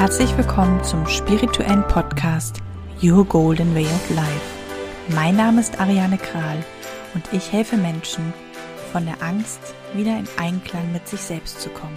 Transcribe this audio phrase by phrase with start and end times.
[0.00, 2.62] Herzlich willkommen zum spirituellen Podcast
[3.02, 5.14] Your Golden Way of Life.
[5.14, 6.64] Mein Name ist Ariane Kral
[7.12, 8.32] und ich helfe Menschen,
[8.92, 9.60] von der Angst
[9.92, 11.96] wieder in Einklang mit sich selbst zu kommen.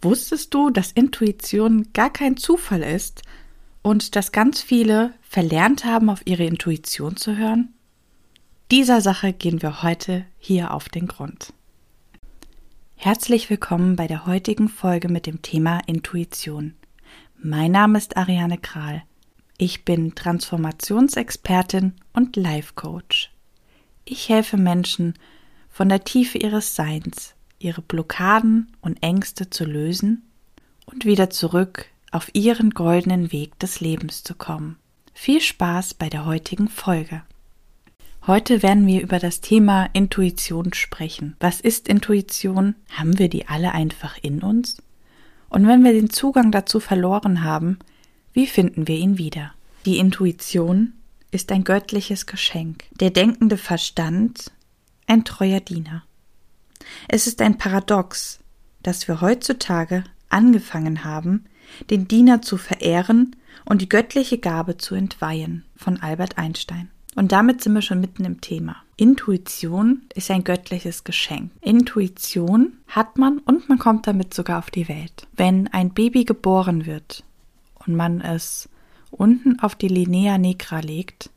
[0.00, 3.24] Wusstest du, dass Intuition gar kein Zufall ist
[3.82, 7.74] und dass ganz viele verlernt haben, auf ihre Intuition zu hören?
[8.70, 11.52] Dieser Sache gehen wir heute hier auf den Grund.
[12.96, 16.74] Herzlich willkommen bei der heutigen Folge mit dem Thema Intuition.
[17.36, 19.02] Mein Name ist Ariane Kral.
[19.58, 23.30] Ich bin Transformationsexpertin und Life Coach.
[24.04, 25.14] Ich helfe Menschen,
[25.68, 30.22] von der Tiefe ihres Seins ihre Blockaden und Ängste zu lösen
[30.86, 34.76] und wieder zurück auf ihren goldenen Weg des Lebens zu kommen.
[35.14, 37.22] Viel Spaß bei der heutigen Folge.
[38.26, 41.36] Heute werden wir über das Thema Intuition sprechen.
[41.40, 42.74] Was ist Intuition?
[42.88, 44.82] Haben wir die alle einfach in uns?
[45.50, 47.78] Und wenn wir den Zugang dazu verloren haben,
[48.32, 49.52] wie finden wir ihn wieder?
[49.84, 50.94] Die Intuition
[51.32, 54.52] ist ein göttliches Geschenk, der denkende Verstand
[55.06, 56.02] ein treuer Diener.
[57.08, 58.40] Es ist ein Paradox,
[58.82, 61.44] dass wir heutzutage angefangen haben,
[61.90, 66.88] den Diener zu verehren und die göttliche Gabe zu entweihen von Albert Einstein.
[67.14, 68.76] Und damit sind wir schon mitten im Thema.
[68.96, 71.50] Intuition ist ein göttliches Geschenk.
[71.60, 75.26] Intuition hat man und man kommt damit sogar auf die Welt.
[75.36, 77.24] Wenn ein Baby geboren wird
[77.86, 78.68] und man es
[79.10, 81.30] unten auf die Linea negra legt,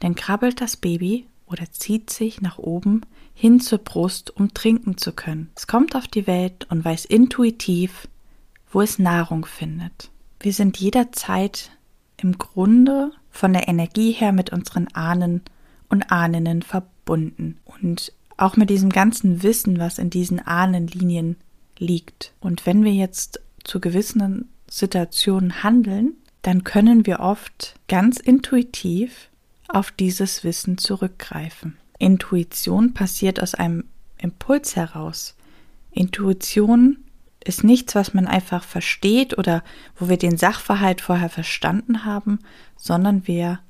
[0.00, 3.02] dann krabbelt das Baby oder zieht sich nach oben
[3.34, 5.50] hin zur Brust, um trinken zu können.
[5.54, 8.08] Es kommt auf die Welt und weiß intuitiv,
[8.70, 10.10] wo es Nahrung findet.
[10.40, 11.70] Wir sind jederzeit
[12.16, 15.42] im Grunde von der Energie her mit unseren Ahnen
[15.88, 21.36] und Ahnen verbunden und auch mit diesem ganzen Wissen, was in diesen Ahnenlinien
[21.78, 22.32] liegt.
[22.40, 29.28] Und wenn wir jetzt zu gewissen Situationen handeln, dann können wir oft ganz intuitiv
[29.68, 31.76] auf dieses Wissen zurückgreifen.
[31.98, 33.84] Intuition passiert aus einem
[34.18, 35.36] Impuls heraus.
[35.92, 36.98] Intuition
[37.44, 39.62] ist nichts, was man einfach versteht oder
[39.96, 42.38] wo wir den Sachverhalt vorher verstanden haben,
[42.76, 43.60] sondern wir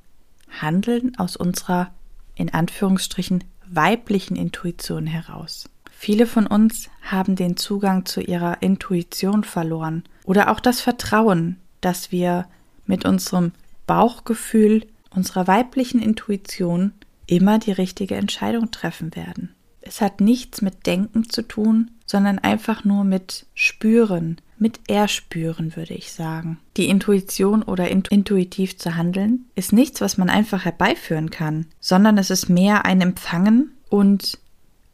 [0.60, 1.90] handeln aus unserer
[2.34, 5.68] in Anführungsstrichen weiblichen Intuition heraus.
[5.90, 12.10] Viele von uns haben den Zugang zu ihrer Intuition verloren oder auch das Vertrauen, dass
[12.10, 12.46] wir
[12.86, 13.52] mit unserem
[13.86, 16.92] Bauchgefühl, unserer weiblichen Intuition
[17.26, 19.54] immer die richtige Entscheidung treffen werden.
[19.92, 25.92] Es hat nichts mit Denken zu tun, sondern einfach nur mit Spüren, mit Erspüren, würde
[25.92, 26.58] ich sagen.
[26.78, 32.30] Die Intuition oder intuitiv zu handeln ist nichts, was man einfach herbeiführen kann, sondern es
[32.30, 34.38] ist mehr ein Empfangen und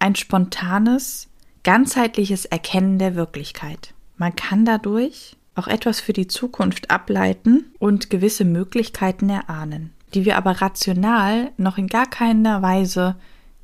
[0.01, 1.29] ein spontanes,
[1.63, 3.95] ganzheitliches Erkennen der Wirklichkeit.
[4.17, 10.37] Man kann dadurch auch etwas für die Zukunft ableiten und gewisse Möglichkeiten erahnen, die wir
[10.37, 13.15] aber rational noch in gar keiner Weise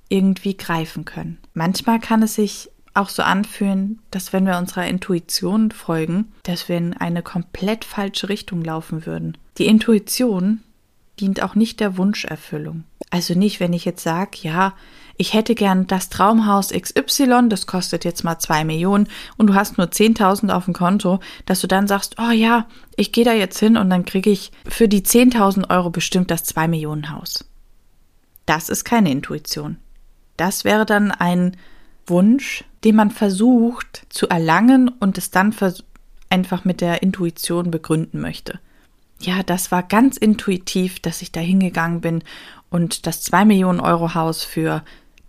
[0.09, 1.39] irgendwie greifen können.
[1.55, 6.77] Manchmal kann es sich auch so anfühlen, dass wenn wir unserer Intuition folgen, dass wir
[6.77, 9.37] in eine komplett falsche Richtung laufen würden.
[9.59, 10.61] Die Intuition
[11.21, 12.85] dient auch nicht der Wunscherfüllung.
[13.11, 14.75] Also nicht, wenn ich jetzt sage, ja,
[15.17, 19.79] ich hätte gern das Traumhaus XY, das kostet jetzt mal zwei Millionen und du hast
[19.79, 22.67] nur 10.000 auf dem Konto, dass du dann sagst, oh ja,
[22.97, 26.43] ich gehe da jetzt hin und dann kriege ich für die 10.000 Euro bestimmt das
[26.43, 27.45] zwei Millionen Haus.
[28.47, 29.79] Das ist keine Intuition.
[30.37, 31.57] Das wäre dann ein
[32.07, 35.55] Wunsch, den man versucht zu erlangen und es dann
[36.31, 38.59] einfach mit der Intuition begründen möchte.
[39.21, 42.23] Ja, das war ganz intuitiv, dass ich da hingegangen bin
[42.69, 44.83] und das 2 Millionen Euro Haus für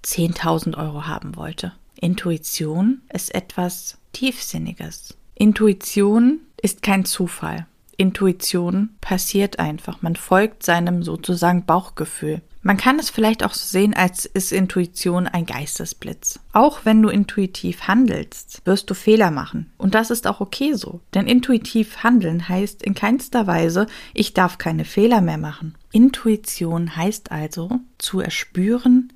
[0.04, 1.74] 10.000 Euro haben wollte.
[2.00, 5.16] Intuition ist etwas Tiefsinniges.
[5.36, 7.68] Intuition ist kein Zufall.
[7.98, 10.02] Intuition passiert einfach.
[10.02, 12.42] Man folgt seinem sozusagen Bauchgefühl.
[12.68, 16.40] Man kann es vielleicht auch so sehen, als ist Intuition ein Geistesblitz.
[16.52, 19.72] Auch wenn du intuitiv handelst, wirst du Fehler machen.
[19.78, 21.00] Und das ist auch okay so.
[21.14, 23.86] Denn intuitiv handeln heißt in keinster Weise,
[24.16, 25.76] ich darf keine Fehler mehr machen.
[25.92, 27.70] Intuition heißt also,
[28.00, 29.14] zu erspüren,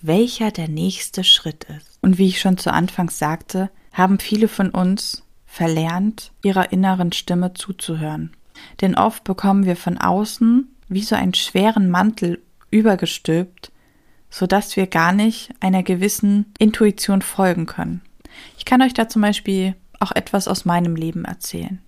[0.00, 1.98] welcher der nächste Schritt ist.
[2.02, 7.52] Und wie ich schon zu Anfangs sagte, haben viele von uns verlernt, ihrer inneren Stimme
[7.52, 8.30] zuzuhören.
[8.80, 12.38] Denn oft bekommen wir von außen wie so einen schweren Mantel
[12.72, 13.70] übergestülpt,
[14.30, 18.00] so dass wir gar nicht einer gewissen Intuition folgen können.
[18.58, 21.80] Ich kann euch da zum Beispiel auch etwas aus meinem Leben erzählen.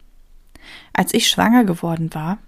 [0.92, 2.38] Als ich schwanger geworden war,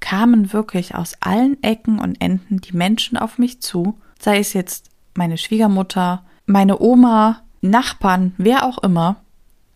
[0.00, 4.90] kamen wirklich aus allen Ecken und Enden die Menschen auf mich zu, sei es jetzt
[5.14, 9.16] meine Schwiegermutter, meine Oma, Nachbarn, wer auch immer,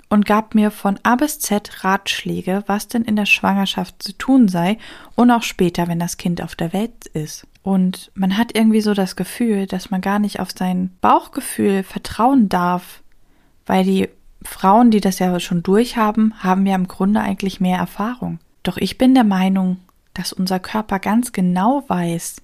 [0.09, 4.49] und gab mir von A bis Z Ratschläge, was denn in der Schwangerschaft zu tun
[4.49, 4.77] sei
[5.15, 7.47] und auch später, wenn das Kind auf der Welt ist.
[7.63, 12.49] Und man hat irgendwie so das Gefühl, dass man gar nicht auf sein Bauchgefühl vertrauen
[12.49, 13.03] darf,
[13.67, 14.09] weil die
[14.43, 18.39] Frauen, die das ja schon durchhaben, haben ja im Grunde eigentlich mehr Erfahrung.
[18.63, 19.79] Doch ich bin der Meinung,
[20.15, 22.37] dass unser Körper ganz genau weiß,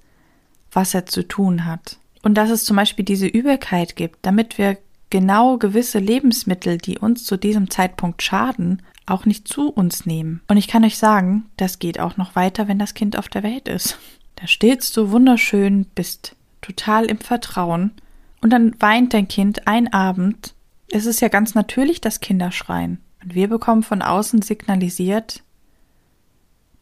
[0.73, 1.99] was er zu tun hat.
[2.23, 4.77] Und dass es zum Beispiel diese Übelkeit gibt, damit wir
[5.11, 10.43] genau gewisse Lebensmittel, die uns zu diesem Zeitpunkt schaden, auch nicht zu uns nehmen.
[10.49, 13.43] Und ich kann euch sagen, das geht auch noch weiter, wenn das Kind auf der
[13.43, 13.99] Welt ist.
[14.37, 17.93] Da stehst du wunderschön, bist total im Vertrauen
[18.41, 20.55] und dann weint dein Kind ein Abend.
[20.91, 23.01] Es ist ja ganz natürlich, dass Kinder schreien.
[23.23, 25.43] Und wir bekommen von außen signalisiert,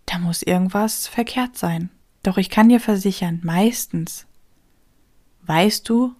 [0.06, 1.88] da muss irgendwas verkehrt sein.
[2.22, 4.26] Doch ich kann dir versichern, meistens
[5.46, 6.14] weißt du,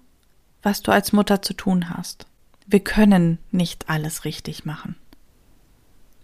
[0.63, 2.27] was du als Mutter zu tun hast.
[2.67, 4.97] Wir können nicht alles richtig machen.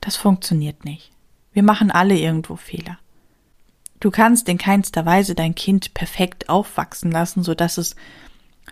[0.00, 1.12] Das funktioniert nicht.
[1.52, 2.98] Wir machen alle irgendwo Fehler.
[4.00, 7.96] Du kannst in keinster Weise dein Kind perfekt aufwachsen lassen, so dass es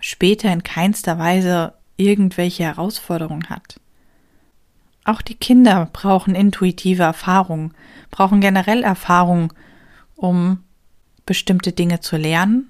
[0.01, 3.79] später in keinster Weise irgendwelche Herausforderungen hat.
[5.05, 7.73] Auch die Kinder brauchen intuitive Erfahrung,
[8.11, 9.53] brauchen generell Erfahrung,
[10.15, 10.63] um
[11.25, 12.69] bestimmte Dinge zu lernen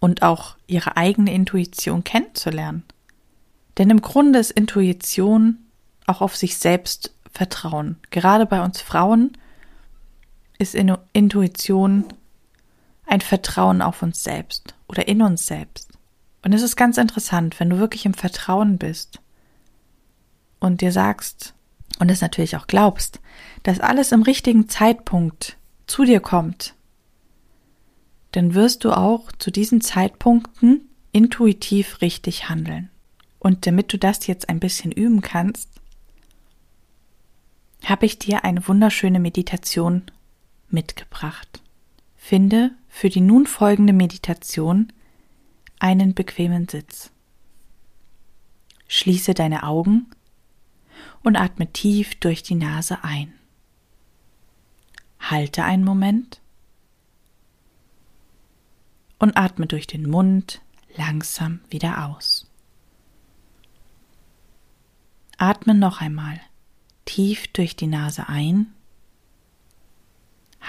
[0.00, 2.84] und auch ihre eigene Intuition kennenzulernen.
[3.78, 5.58] Denn im Grunde ist Intuition
[6.06, 7.96] auch auf sich selbst Vertrauen.
[8.10, 9.32] Gerade bei uns Frauen
[10.58, 12.04] ist Intuition
[13.06, 15.92] ein Vertrauen auf uns selbst oder in uns selbst.
[16.42, 19.20] Und es ist ganz interessant, wenn du wirklich im Vertrauen bist
[20.60, 21.54] und dir sagst
[21.98, 23.20] und es natürlich auch glaubst,
[23.62, 25.56] dass alles im richtigen Zeitpunkt
[25.86, 26.74] zu dir kommt,
[28.32, 30.82] dann wirst du auch zu diesen Zeitpunkten
[31.12, 32.90] intuitiv richtig handeln.
[33.38, 35.68] Und damit du das jetzt ein bisschen üben kannst,
[37.84, 40.02] habe ich dir eine wunderschöne Meditation
[40.70, 41.62] mitgebracht.
[42.16, 44.92] Finde für die nun folgende Meditation
[45.78, 47.10] einen bequemen Sitz.
[48.88, 50.06] Schließe deine Augen
[51.22, 53.32] und atme tief durch die Nase ein.
[55.20, 56.40] Halte einen Moment
[59.18, 60.62] und atme durch den Mund
[60.96, 62.46] langsam wieder aus.
[65.36, 66.40] Atme noch einmal
[67.04, 68.74] tief durch die Nase ein,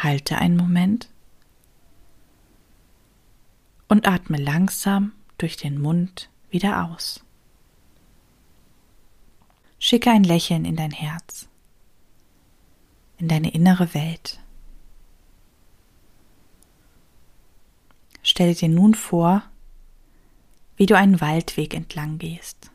[0.04, 1.10] halte einen Moment
[3.88, 7.24] und atme langsam durch den Mund wieder aus.
[9.80, 11.48] Schicke ein Lächeln in dein Herz,
[13.18, 14.40] in deine innere Welt.
[18.22, 19.44] Stelle dir nun vor,
[20.76, 22.72] wie du einen Waldweg entlang gehst.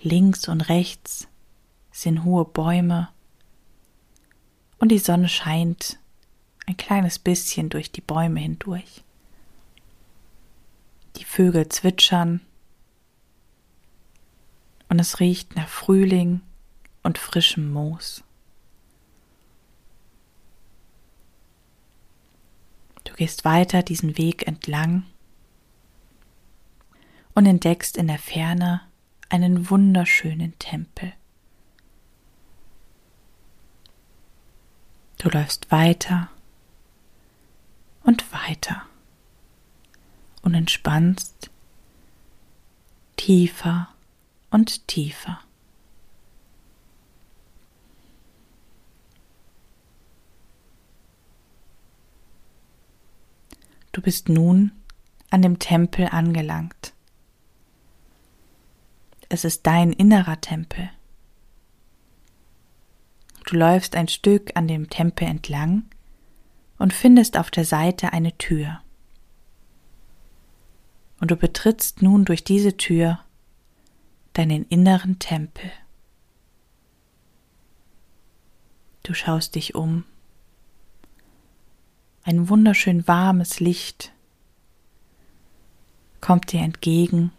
[0.00, 1.28] Links und rechts
[1.90, 3.13] sind hohe Bäume
[4.84, 5.98] und die Sonne scheint
[6.66, 9.02] ein kleines bisschen durch die Bäume hindurch.
[11.16, 12.42] Die Vögel zwitschern
[14.90, 16.42] und es riecht nach Frühling
[17.02, 18.24] und frischem Moos.
[23.04, 25.04] Du gehst weiter diesen Weg entlang
[27.34, 28.82] und entdeckst in der Ferne
[29.30, 31.14] einen wunderschönen Tempel.
[35.24, 36.28] Du läufst weiter
[38.02, 38.82] und weiter
[40.42, 41.48] und entspannst
[43.16, 43.88] tiefer
[44.50, 45.40] und tiefer.
[53.92, 54.72] Du bist nun
[55.30, 56.92] an dem Tempel angelangt.
[59.30, 60.90] Es ist dein innerer Tempel.
[63.54, 65.84] Du läufst ein Stück an dem Tempel entlang
[66.76, 68.80] und findest auf der Seite eine Tür.
[71.20, 73.20] Und du betrittst nun durch diese Tür
[74.32, 75.70] deinen inneren Tempel.
[79.04, 80.02] Du schaust dich um
[82.24, 84.10] ein wunderschön warmes Licht
[86.20, 87.30] kommt dir entgegen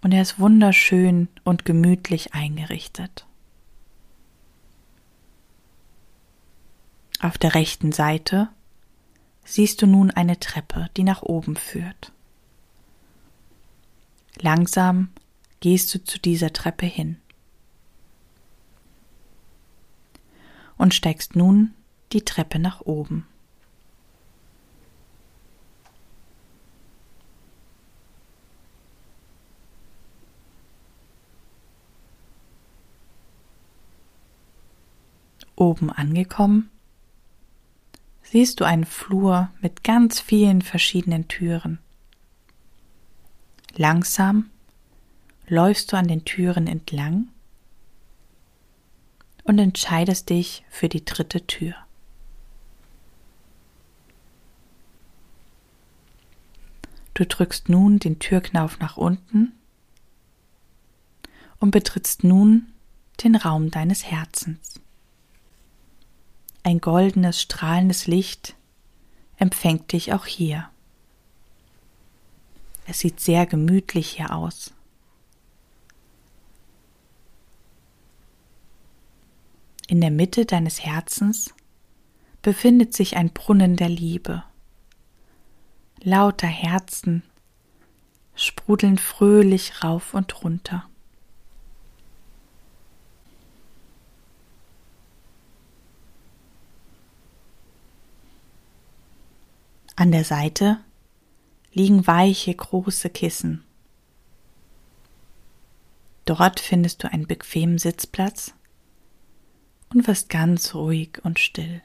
[0.00, 3.27] und er ist wunderschön und gemütlich eingerichtet.
[7.20, 8.48] Auf der rechten Seite
[9.44, 12.12] siehst du nun eine Treppe, die nach oben führt.
[14.40, 15.08] Langsam
[15.60, 17.16] gehst du zu dieser Treppe hin
[20.76, 21.74] und steigst nun
[22.12, 23.26] die Treppe nach oben.
[35.56, 36.70] Oben angekommen,
[38.30, 41.78] siehst du einen Flur mit ganz vielen verschiedenen Türen.
[43.74, 44.50] Langsam
[45.46, 47.28] läufst du an den Türen entlang
[49.44, 51.74] und entscheidest dich für die dritte Tür.
[57.14, 59.52] Du drückst nun den Türknauf nach unten
[61.60, 62.72] und betrittst nun
[63.24, 64.80] den Raum deines Herzens.
[66.62, 68.54] Ein goldenes, strahlendes Licht
[69.38, 70.68] empfängt dich auch hier.
[72.86, 74.72] Es sieht sehr gemütlich hier aus.
[79.86, 81.54] In der Mitte deines Herzens
[82.42, 84.44] befindet sich ein Brunnen der Liebe.
[86.02, 87.22] Lauter Herzen
[88.34, 90.88] sprudeln fröhlich rauf und runter.
[99.98, 100.78] An der Seite
[101.72, 103.64] liegen weiche große Kissen.
[106.24, 108.54] Dort findest du einen bequemen Sitzplatz
[109.92, 111.82] und wirst ganz ruhig und still.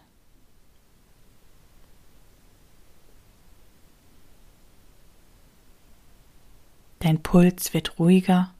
[6.99, 8.53] Dein Puls wird ruhiger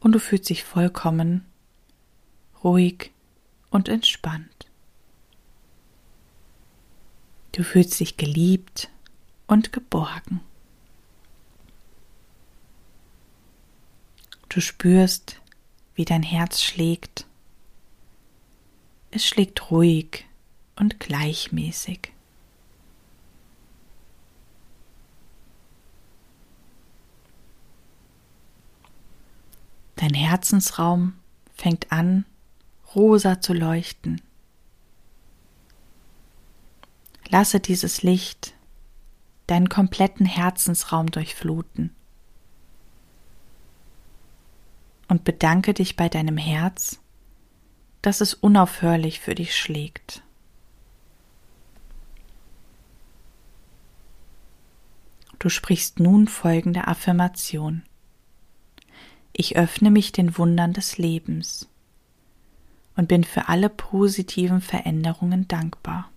[0.00, 1.44] und du fühlst dich vollkommen
[2.64, 3.12] ruhig
[3.68, 4.67] und entspannt.
[7.58, 8.88] Du fühlst dich geliebt
[9.48, 10.40] und geborgen.
[14.48, 15.40] Du spürst,
[15.96, 17.26] wie dein Herz schlägt
[19.10, 20.26] es schlägt ruhig
[20.76, 22.12] und gleichmäßig.
[29.96, 31.14] Dein Herzensraum
[31.56, 32.24] fängt an,
[32.94, 34.20] rosa zu leuchten.
[37.28, 38.54] Lasse dieses Licht
[39.46, 41.94] deinen kompletten Herzensraum durchfluten.
[45.08, 47.00] Und bedanke dich bei deinem Herz
[48.02, 50.22] dass es unaufhörlich für dich schlägt.
[55.38, 57.82] Du sprichst nun folgende Affirmation.
[59.32, 61.68] Ich öffne mich den Wundern des Lebens
[62.96, 66.10] und bin für alle positiven Veränderungen dankbar.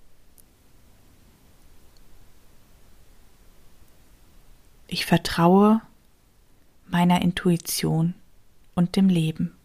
[4.94, 5.82] Ich vertraue
[6.90, 8.14] meiner Intuition
[8.76, 9.56] und dem Leben.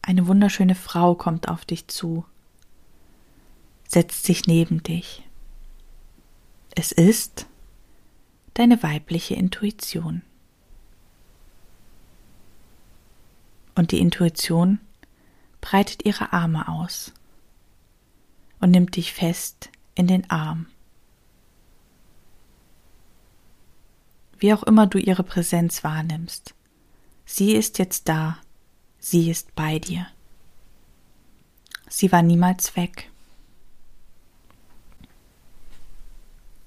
[0.00, 2.24] Eine wunderschöne Frau kommt auf dich zu,
[3.86, 5.22] setzt sich neben dich.
[6.74, 7.46] Es ist
[8.54, 10.22] deine weibliche Intuition.
[13.74, 14.80] Und die Intuition
[15.60, 17.12] breitet ihre Arme aus
[18.64, 20.64] und nimmt dich fest in den Arm.
[24.38, 26.54] Wie auch immer du ihre Präsenz wahrnimmst,
[27.26, 28.38] sie ist jetzt da
[29.04, 30.06] sie ist bei dir.
[31.90, 33.10] Sie war niemals weg.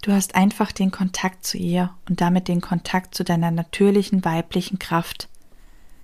[0.04, 4.78] Du hast einfach den Kontakt zu ihr und damit den Kontakt zu deiner natürlichen weiblichen
[4.78, 5.30] Kraft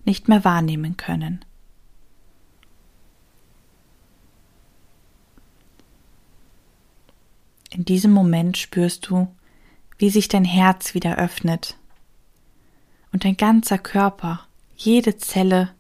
[0.06, 1.46] nicht mehr wahrnehmen können.
[7.84, 9.28] In diesem Moment spürst du,
[9.98, 11.76] wie sich dein Herz wieder öffnet
[13.12, 14.48] und dein ganzer Körper,
[14.78, 15.76] jede Zelle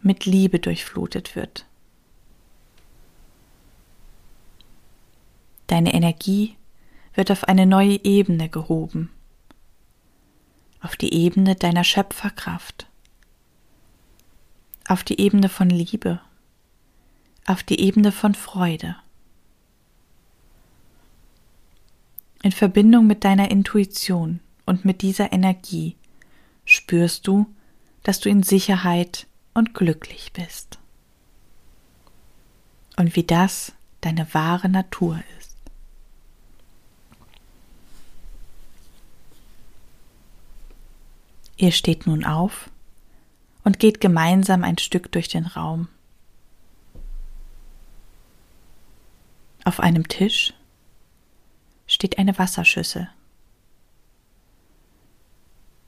[0.00, 1.66] mit Liebe durchflutet wird.
[5.66, 6.56] Deine Energie
[7.12, 9.10] wird auf eine neue Ebene gehoben,
[10.80, 12.86] auf die Ebene deiner Schöpferkraft,
[14.88, 16.22] auf die Ebene von Liebe,
[17.44, 18.96] auf die Ebene von Freude.
[22.44, 25.96] In Verbindung mit deiner Intuition und mit dieser Energie
[26.66, 27.46] spürst du,
[28.02, 30.78] dass du in Sicherheit und glücklich bist.
[32.98, 33.72] Und wie das
[34.02, 35.56] deine wahre Natur ist.
[41.56, 42.68] Ihr steht nun auf
[43.62, 45.88] und geht gemeinsam ein Stück durch den Raum.
[49.64, 50.52] Auf einem Tisch
[51.86, 53.08] steht eine Wasserschüssel.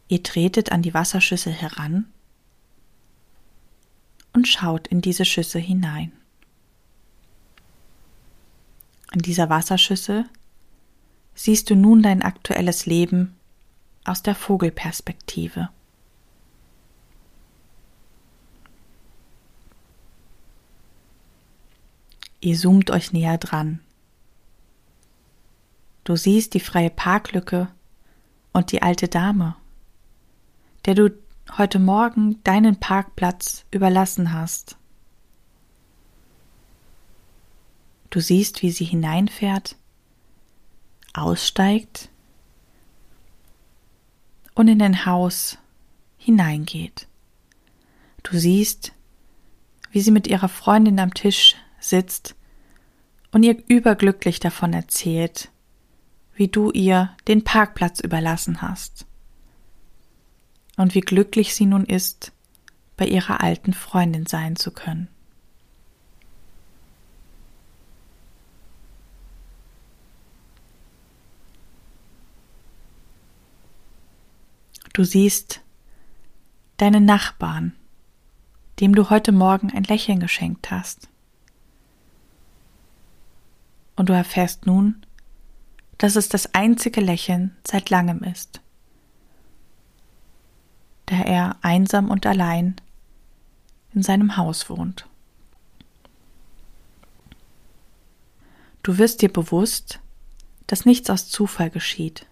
[0.08, 2.06] Ihr tretet an die Wasserschüssel heran
[4.32, 6.12] und schaut in diese Schüssel hinein.
[9.12, 10.26] In dieser Wasserschüssel
[11.34, 13.34] siehst du nun dein aktuelles Leben
[14.04, 15.70] aus der Vogelperspektive.
[22.40, 23.80] Ihr zoomt euch näher dran.
[26.06, 27.66] Du siehst die freie Parklücke
[28.52, 29.56] und die alte Dame,
[30.84, 31.10] der du
[31.58, 34.76] heute Morgen deinen Parkplatz überlassen hast.
[38.10, 39.74] Du siehst, wie sie hineinfährt,
[41.12, 42.08] aussteigt
[44.54, 45.58] und in dein Haus
[46.18, 47.08] hineingeht.
[48.22, 48.92] Du siehst,
[49.90, 52.36] wie sie mit ihrer Freundin am Tisch sitzt
[53.32, 55.50] und ihr überglücklich davon erzählt,
[56.36, 59.06] wie du ihr den Parkplatz überlassen hast
[60.76, 62.32] und wie glücklich sie nun ist,
[62.96, 65.08] bei ihrer alten Freundin sein zu können.
[74.92, 75.60] Du siehst
[76.78, 77.74] deinen Nachbarn,
[78.80, 81.08] dem du heute Morgen ein Lächeln geschenkt hast.
[83.94, 85.05] Und du erfährst nun,
[85.98, 88.60] dass es das einzige Lächeln seit langem ist,
[91.06, 92.76] da er einsam und allein
[93.94, 95.06] in seinem Haus wohnt.
[98.82, 100.00] Du wirst dir bewusst,
[100.66, 102.26] dass nichts aus Zufall geschieht.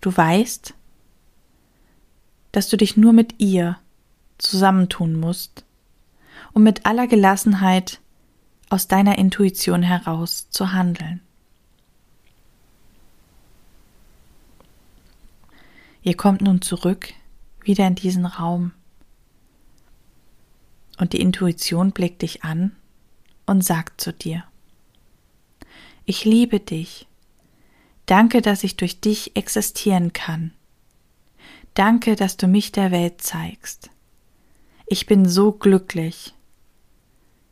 [0.00, 0.74] Du weißt,
[2.52, 3.78] dass du dich nur mit ihr
[4.38, 5.64] zusammentun musst,
[6.52, 8.00] um mit aller Gelassenheit
[8.70, 11.20] aus deiner Intuition heraus zu handeln.
[16.02, 17.12] Ihr kommt nun zurück
[17.62, 18.72] wieder in diesen Raum
[20.98, 22.74] und die Intuition blickt dich an
[23.46, 24.44] und sagt zu dir,
[26.04, 27.06] ich liebe dich.
[28.06, 30.52] Danke, dass ich durch dich existieren kann.
[31.74, 33.90] Danke, dass du mich der Welt zeigst.
[34.86, 36.32] Ich bin so glücklich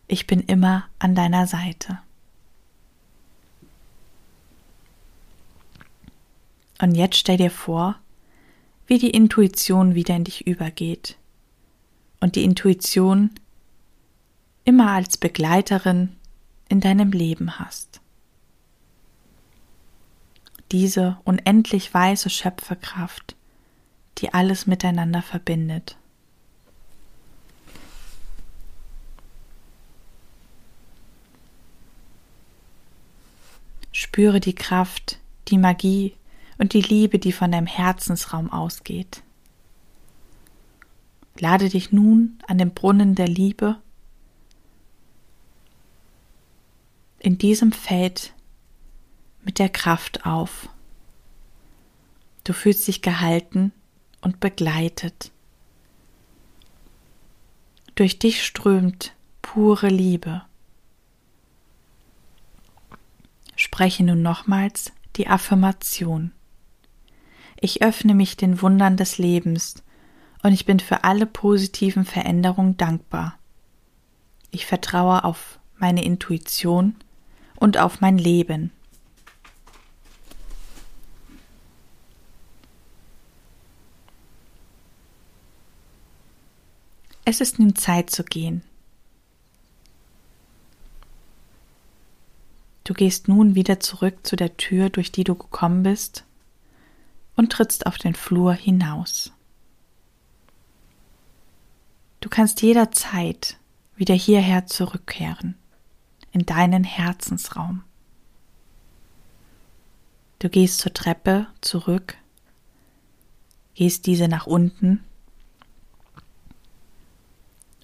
[0.09, 1.99] ich bin immer an deiner Seite.
[6.81, 7.97] Und jetzt stell dir vor,
[8.87, 11.17] wie die Intuition wieder in dich übergeht
[12.21, 13.31] und die Intuition
[14.65, 16.15] immer als Begleiterin
[16.69, 18.01] in deinem Leben hast.
[20.73, 23.37] Diese unendlich weiße Schöpferkraft,
[24.19, 25.97] die alles miteinander verbindet.
[33.99, 36.15] Spüre die Kraft, die Magie
[36.59, 39.23] und die Liebe, die von deinem Herzensraum ausgeht.
[41.39, 43.81] Lade dich nun an dem Brunnen der Liebe
[47.21, 48.35] in diesem Feld
[49.43, 50.69] mit der Kraft auf.
[52.45, 53.73] Du fühlst dich gehalten
[54.21, 55.33] und begleitet.
[57.95, 60.46] Durch dich strömt pure Liebe.
[63.77, 66.33] Spreche nun nochmals die Affirmation.
[67.61, 69.85] Ich öffne mich den Wundern des Lebens
[70.43, 73.39] und ich bin für alle positiven Veränderungen dankbar.
[74.51, 76.97] Ich vertraue auf meine Intuition
[77.57, 78.71] und auf mein Leben.
[87.27, 88.63] Es ist nun Zeit zu gehen.
[92.87, 96.25] Du gehst nun wieder zurück zu der Tür, durch die du gekommen bist,
[97.35, 99.33] und trittst auf den Flur hinaus.
[102.21, 103.59] Du kannst jederzeit
[103.97, 105.57] wieder hierher zurückkehren,
[106.31, 107.83] in deinen Herzensraum.
[110.39, 112.17] Du gehst zur Treppe zurück,
[113.75, 115.03] gehst diese nach unten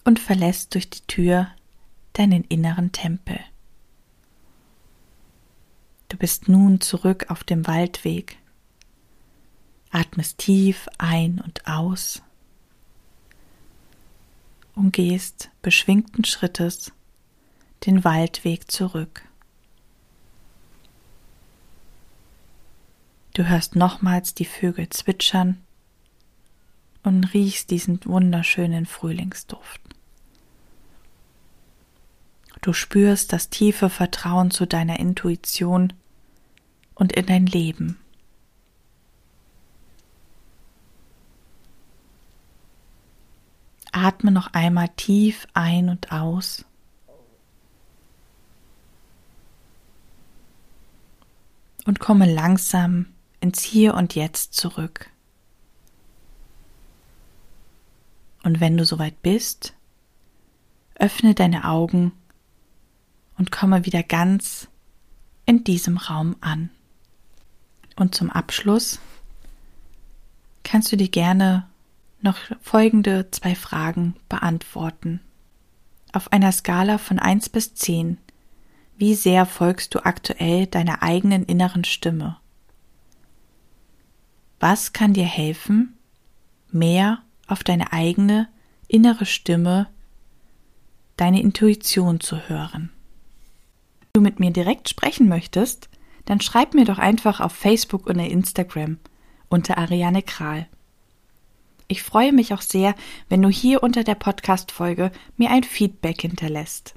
[0.04, 1.48] und verlässt durch die Tür
[2.12, 3.40] deinen inneren Tempel.
[6.12, 8.36] Du bist nun zurück auf dem Waldweg.
[9.90, 12.20] Atmest tief ein und aus
[14.74, 16.92] und gehst beschwingten Schrittes
[17.86, 19.22] den Waldweg zurück.
[23.32, 25.62] Du hörst nochmals die Vögel zwitschern
[27.02, 29.80] und riechst diesen wunderschönen Frühlingsduft.
[32.60, 35.94] Du spürst das tiefe Vertrauen zu deiner Intuition
[37.02, 37.98] und in dein Leben.
[43.90, 46.64] Atme noch einmal tief ein und aus.
[51.84, 53.06] und komme langsam
[53.40, 55.10] ins Hier und Jetzt zurück.
[58.44, 59.74] Und wenn du soweit bist,
[60.94, 62.12] öffne deine Augen
[63.36, 64.68] und komme wieder ganz
[65.44, 66.70] in diesem Raum an.
[67.96, 68.98] Und zum Abschluss
[70.62, 71.66] kannst du dir gerne
[72.20, 75.20] noch folgende zwei Fragen beantworten.
[76.12, 78.18] Auf einer Skala von 1 bis 10,
[78.96, 82.36] wie sehr folgst du aktuell deiner eigenen inneren Stimme?
[84.60, 85.98] Was kann dir helfen,
[86.70, 88.48] mehr auf deine eigene
[88.86, 89.88] innere Stimme,
[91.16, 92.90] deine Intuition zu hören?
[94.00, 95.88] Wenn du mit mir direkt sprechen möchtest,
[96.24, 98.98] dann schreib mir doch einfach auf Facebook oder Instagram
[99.48, 100.66] unter Ariane Kral.
[101.88, 102.94] Ich freue mich auch sehr,
[103.28, 106.94] wenn du hier unter der Podcast-Folge mir ein Feedback hinterlässt.